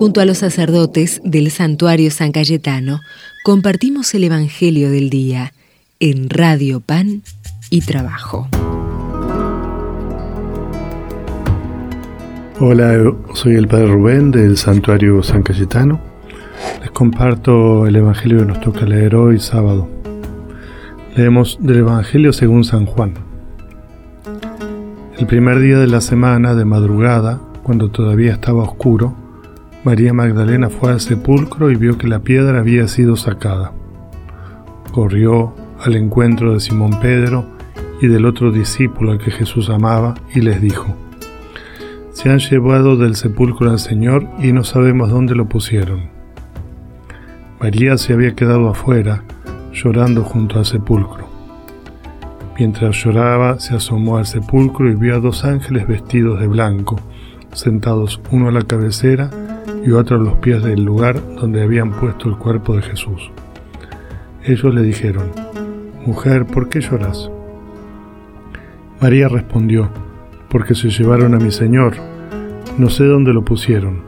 [0.00, 3.00] Junto a los sacerdotes del santuario San Cayetano,
[3.44, 5.52] compartimos el Evangelio del Día
[5.98, 7.20] en Radio Pan
[7.68, 8.48] y Trabajo.
[12.60, 16.00] Hola, soy el Padre Rubén del Santuario San Cayetano.
[16.80, 19.86] Les comparto el Evangelio que nos toca leer hoy sábado.
[21.14, 23.12] Leemos del Evangelio según San Juan.
[25.18, 29.14] El primer día de la semana, de madrugada, cuando todavía estaba oscuro,
[29.82, 33.72] María Magdalena fue al sepulcro y vio que la piedra había sido sacada.
[34.92, 37.46] Corrió al encuentro de Simón Pedro
[38.02, 40.94] y del otro discípulo al que Jesús amaba y les dijo,
[42.12, 46.10] Se han llevado del sepulcro al Señor y no sabemos dónde lo pusieron.
[47.58, 49.24] María se había quedado afuera,
[49.72, 51.26] llorando junto al sepulcro.
[52.58, 57.00] Mientras lloraba, se asomó al sepulcro y vio a dos ángeles vestidos de blanco,
[57.54, 59.30] sentados uno a la cabecera
[59.84, 63.30] y otro a los pies del lugar donde habían puesto el cuerpo de Jesús.
[64.44, 65.30] Ellos le dijeron,
[66.06, 67.30] Mujer, ¿por qué lloras?
[69.00, 69.90] María respondió,
[70.48, 71.94] Porque se llevaron a mi Señor,
[72.78, 74.02] no sé dónde lo pusieron.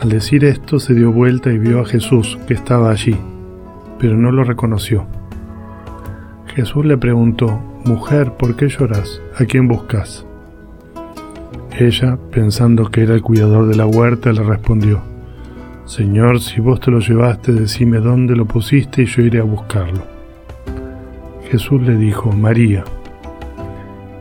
[0.00, 3.16] Al decir esto se dio vuelta y vio a Jesús que estaba allí,
[3.98, 5.06] pero no lo reconoció.
[6.54, 9.20] Jesús le preguntó, Mujer, ¿por qué lloras?
[9.38, 10.26] ¿A quién buscas?
[11.78, 15.00] Ella, pensando que era el cuidador de la huerta, le respondió,
[15.86, 20.02] Señor, si vos te lo llevaste, decime dónde lo pusiste y yo iré a buscarlo.
[21.50, 22.84] Jesús le dijo, María.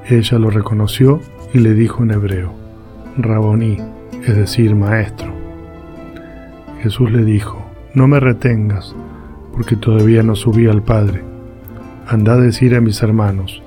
[0.08, 1.20] Ella lo reconoció
[1.54, 2.54] y le dijo en hebreo,
[3.18, 3.78] Raboní,
[4.26, 5.28] es decir, maestro.
[6.82, 7.64] Jesús le dijo,
[7.94, 8.96] No me retengas,
[9.54, 11.24] porque todavía no subí al Padre.
[12.08, 13.62] Andá a decir a mis hermanos,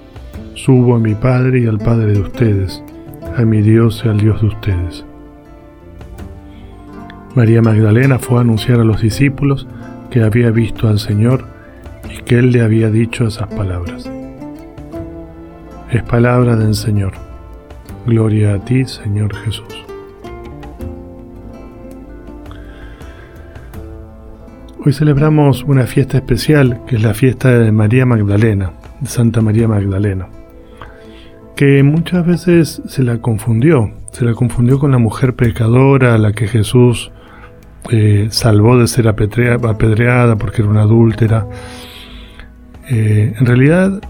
[0.55, 2.83] Subo a mi Padre y al Padre de ustedes
[3.37, 5.05] a mi Dios y al Dios de ustedes.
[7.35, 9.67] María Magdalena fue a anunciar a los discípulos
[10.11, 11.45] que había visto al Señor
[12.11, 14.11] y que Él le había dicho esas palabras.
[15.91, 17.13] Es palabra del Señor.
[18.07, 19.85] Gloria a ti, Señor Jesús.
[24.85, 29.69] Hoy celebramos una fiesta especial, que es la fiesta de María Magdalena, de Santa María
[29.69, 30.27] Magdalena
[31.57, 36.33] que muchas veces se la confundió, se la confundió con la mujer pecadora a la
[36.33, 37.13] que Jesús
[37.91, 41.47] eh, salvó de ser apedreada porque era una adúltera.
[42.89, 44.01] Eh, en realidad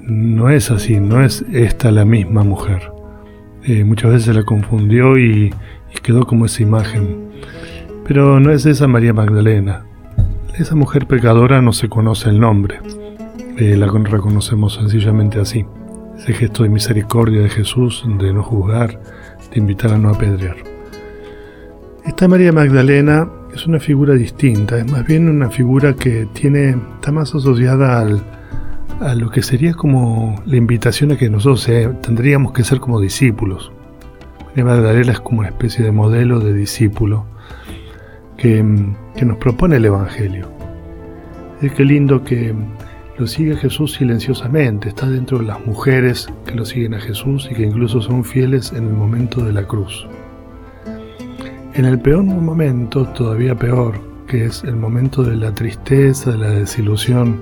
[0.00, 2.90] no es así, no es esta la misma mujer.
[3.64, 5.52] Eh, muchas veces se la confundió y,
[5.94, 7.28] y quedó como esa imagen.
[8.06, 9.84] Pero no es esa María Magdalena.
[10.58, 12.80] Esa mujer pecadora no se conoce el nombre.
[13.58, 15.64] la reconocemos sencillamente así
[16.18, 19.00] ese gesto de misericordia de Jesús, de no juzgar,
[19.52, 20.56] de invitar a no apedrear.
[22.04, 27.12] Esta María Magdalena es una figura distinta, es más bien una figura que tiene, está
[27.12, 28.22] más asociada al,
[29.00, 31.68] a lo que sería como la invitación a que nosotros
[32.02, 33.70] tendríamos que ser como discípulos.
[34.48, 37.26] María Magdalena es como una especie de modelo de discípulo
[38.36, 38.64] que,
[39.14, 40.50] que nos propone el Evangelio.
[41.60, 42.54] Es que lindo que
[43.18, 47.54] lo sigue Jesús silenciosamente, está dentro de las mujeres que lo siguen a Jesús y
[47.54, 50.06] que incluso son fieles en el momento de la cruz.
[51.74, 56.50] En el peor momento, todavía peor, que es el momento de la tristeza, de la
[56.50, 57.40] desilusión,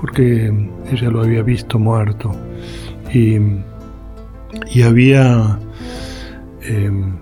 [0.00, 0.52] porque
[0.92, 2.34] ella lo había visto muerto
[3.12, 3.38] y,
[4.72, 5.58] y había
[6.62, 7.14] em,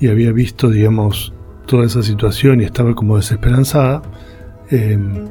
[0.00, 1.32] y había visto, digamos,
[1.66, 4.02] toda esa situación y estaba como desesperanzada.
[4.70, 5.28] Em,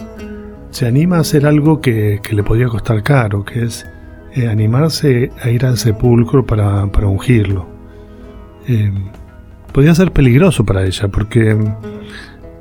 [0.75, 3.87] se anima a hacer algo que, le podía costar caro, que es
[4.33, 7.65] eh, animarse a ir al sepulcro para, ungirlo.
[8.67, 8.91] Eh,
[9.71, 11.55] podía ser peligroso para ella, porque,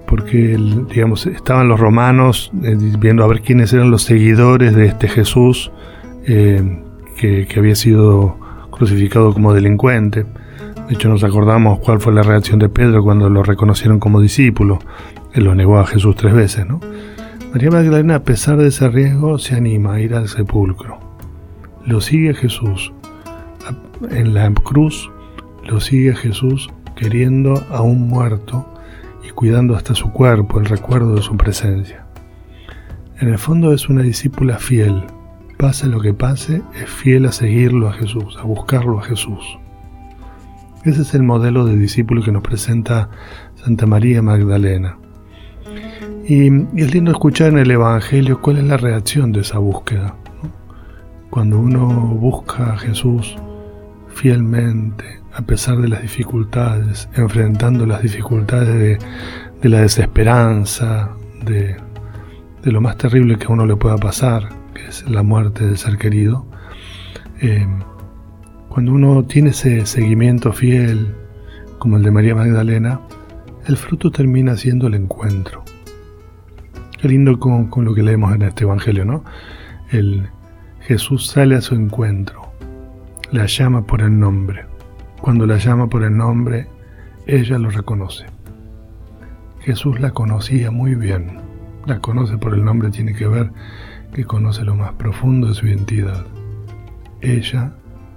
[0.06, 0.56] porque
[0.94, 5.72] digamos, estaban los romanos eh, viendo a ver quiénes eran los seguidores de este Jesús
[6.25, 6.78] que,
[7.16, 8.38] que había sido
[8.70, 10.25] crucificado como delincuente.
[10.86, 14.78] De hecho, nos acordamos cuál fue la reacción de Pedro cuando lo reconocieron como discípulo.
[15.32, 16.78] Él lo negó a Jesús tres veces, ¿no?
[17.55, 20.99] María Magdalena, a pesar de ese riesgo, se anima a ir al sepulcro.
[21.87, 22.93] Lo sigue Jesús.
[24.11, 25.09] En la cruz
[25.62, 28.67] lo sigue Jesús queriendo a un muerto
[29.25, 32.05] y cuidando hasta su cuerpo, el recuerdo de su presencia.
[33.21, 35.05] En el fondo es una discípula fiel.
[35.56, 39.61] Pase lo que pase, es fiel a seguirlo a Jesús, a buscarlo a Jesús.
[40.83, 43.11] Ese es el modelo de discípulo que nos presenta
[43.55, 44.99] Santa María Magdalena.
[46.26, 46.47] Y,
[46.81, 50.17] es lindo escuchar en el Evangelio cuál es la reacción de esa búsqueda.
[51.29, 53.37] Cuando uno busca a Jesús
[54.09, 55.05] fielmente,
[55.35, 58.99] a pesar de las dificultades, enfrentando las dificultades
[59.61, 61.11] de, la desesperanza,
[61.44, 61.76] de,
[62.62, 65.99] lo más terrible que a uno le pueda pasar, que es la muerte del ser
[65.99, 66.47] querido,
[67.43, 67.67] eh,
[68.70, 71.15] cuando uno tiene ese seguimiento fiel,
[71.79, 73.00] como el de María Magdalena,
[73.67, 75.63] el fruto termina siendo el encuentro.
[77.09, 79.25] Lindo con, con lo que leemos en este Evangelio, ¿no?
[79.91, 80.29] El
[80.81, 82.53] Jesús sale a su encuentro,
[83.31, 84.67] la llama por el nombre.
[85.21, 86.67] Cuando la llama por el nombre,
[87.27, 88.27] ella lo reconoce.
[89.61, 91.41] Jesús la conocía muy bien.
[91.87, 93.51] La conoce por el nombre, tiene que ver
[94.12, 96.25] que conoce lo más profundo de su identidad.
[97.21, 97.73] Ella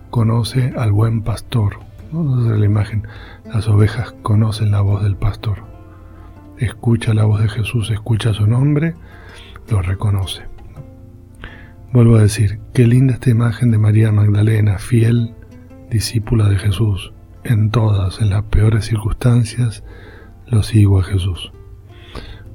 [0.10, 1.80] conoce al buen pastor.
[2.12, 3.07] No la imagen.
[3.45, 5.66] Las ovejas conocen la voz del pastor.
[6.59, 8.95] Escucha la voz de Jesús, escucha su nombre,
[9.69, 10.44] lo reconoce.
[11.94, 15.33] Vuelvo a decir, qué linda esta imagen de María Magdalena, fiel
[15.89, 17.13] discípula de Jesús.
[17.44, 19.83] En todas, en las peores circunstancias,
[20.48, 21.51] lo sigo a Jesús.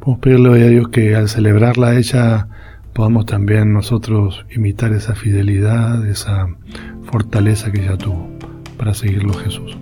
[0.00, 2.48] Podemos pedirle a Dios que al celebrarla a ella
[2.93, 6.48] podamos también nosotros imitar esa fidelidad, esa
[7.05, 8.28] fortaleza que ella tuvo
[8.76, 9.78] para seguirlo Jesús.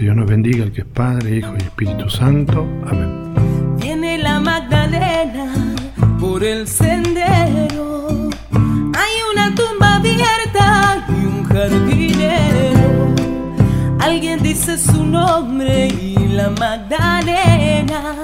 [0.00, 2.66] Que Dios nos bendiga, el que es Padre, Hijo y Espíritu Santo.
[2.86, 3.76] Amén.
[3.82, 5.52] Viene la Magdalena
[6.18, 8.30] por el sendero.
[8.50, 13.14] Hay una tumba abierta y un jardinero.
[13.98, 18.14] Alguien dice su nombre y la Magdalena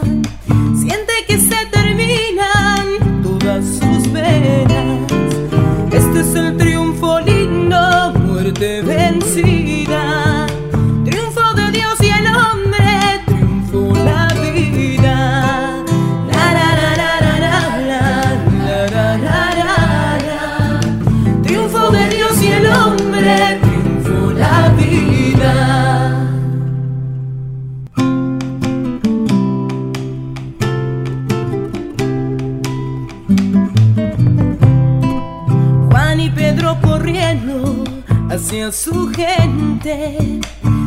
[37.37, 37.85] corriendo
[38.31, 40.41] hacia su gente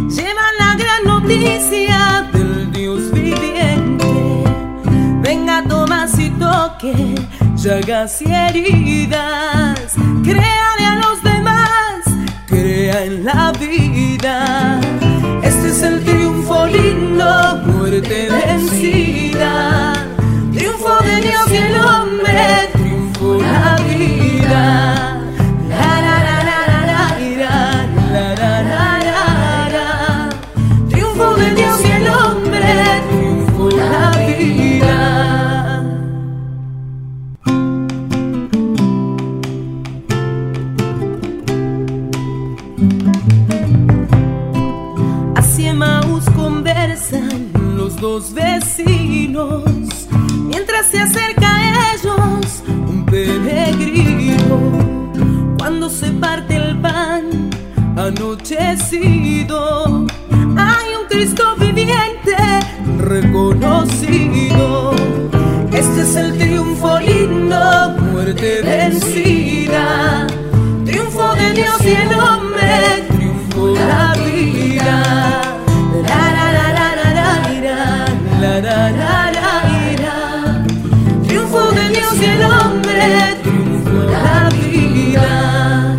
[0.09, 4.43] llevan la gran noticia del Dios viviente.
[5.21, 7.15] Venga Tomás y toque
[7.55, 9.95] llagas y heridas.
[10.23, 12.05] Créale a los demás,
[12.47, 14.78] crea en la vida.
[50.99, 54.57] Acerca a ellos un peregrino.
[55.57, 57.49] Cuando se parte el pan
[57.97, 59.85] anochecido,
[60.57, 62.35] hay un Cristo viviente
[62.97, 64.93] reconocido.
[65.71, 70.27] Este es el triunfo lindo, muerte vencida.
[70.85, 73.07] Triunfo de Dios y el hombre,
[82.21, 85.95] y el hombre, triunfo la vida.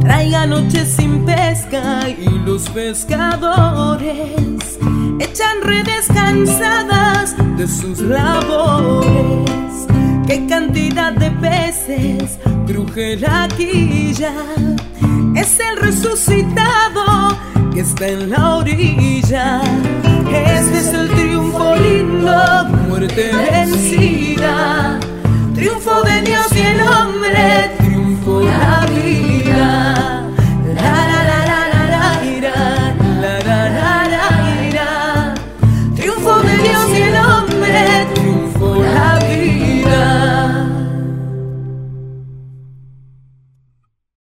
[0.00, 4.78] Traiga noches sin pesca y los pescadores
[5.18, 9.86] echan redes cansadas de sus labores.
[10.26, 14.32] Qué cantidad de peces cruje la quilla.
[15.34, 17.36] Es el resucitado
[17.72, 19.62] que está en la orilla.
[20.32, 25.00] Este es el triunfo lindo, muerte vencida.
[25.54, 26.80] Triunfo de Dios y el